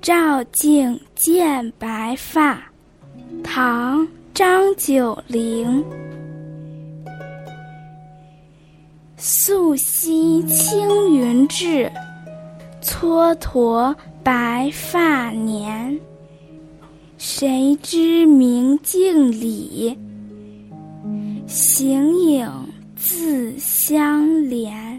[0.00, 2.58] 照镜见白发，
[3.44, 4.00] 唐·
[4.32, 5.84] 张九龄。
[9.18, 11.92] 素昔青云志，
[12.80, 16.00] 蹉跎白发年。
[17.18, 19.94] 谁知明镜里，
[21.46, 22.50] 形影
[22.96, 24.89] 自相连。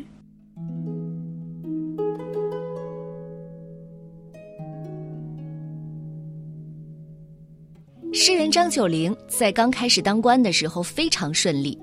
[8.24, 11.76] 诗人张九龄在刚开始当官的时候非常顺利，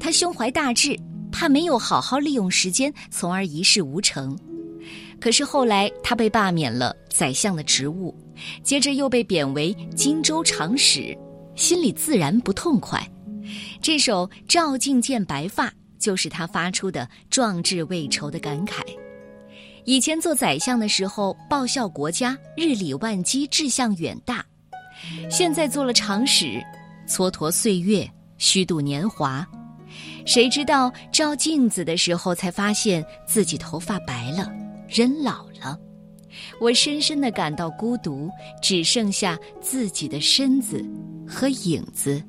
[0.00, 0.98] 他胸怀大志，
[1.30, 4.36] 怕没有好好利用时间，从而一事无成。
[5.20, 8.12] 可是后来他被罢免了宰相的职务。
[8.60, 11.16] 接着又被贬为荆州长史，
[11.54, 13.00] 心里自然不痛快。
[13.80, 18.80] 这首《照镜见白发》就是他发出的壮志未酬的感慨。
[19.84, 24.40] 以前做宰相的时候，报效国家，日理万机，志向远大；
[25.30, 26.62] 现在做了长史，
[27.06, 29.46] 蹉跎岁月，虚度年华。
[30.26, 34.50] 谁知道照镜子的时候，才发现自己头发白了，
[34.88, 35.78] 人老了。
[36.60, 38.30] 我深深的感到孤独，
[38.62, 40.84] 只剩下自己的身子
[41.26, 42.22] 和影子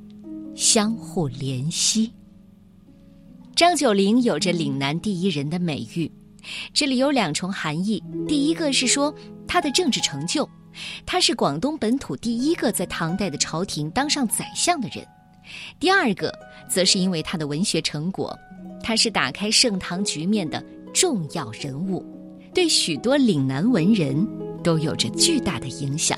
[0.55, 2.11] 相互怜惜。
[3.55, 6.09] 张九龄有着岭南第一人的美誉，
[6.73, 9.13] 这里有两重含义：第一个是说
[9.45, 10.49] 他的政治成就，
[11.05, 15.03] 他是广东本土第一个在唐代的朝廷当上宰相的人；
[15.79, 16.33] 第二个
[16.67, 18.37] 则是因为他的文学成果，
[18.81, 22.05] 他是打开盛唐局面的重要人物。
[22.53, 24.27] 对许多岭南文人
[24.63, 26.17] 都有着巨大的影响。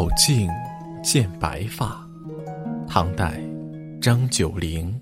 [0.00, 0.48] 照镜
[1.02, 2.08] 见白发，
[2.88, 3.38] 唐代，
[4.00, 4.98] 张九龄。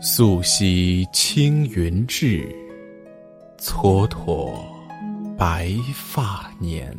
[0.00, 2.48] 素昔青云志。
[3.58, 4.54] 蹉跎
[5.36, 6.96] 白发年，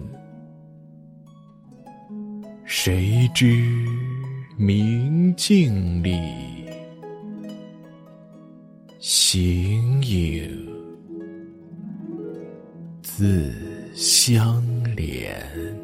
[2.63, 3.65] 谁知
[4.57, 6.21] 明镜里，
[8.99, 10.69] 形影
[13.01, 13.51] 自
[13.95, 14.63] 相
[14.99, 15.79] 脸。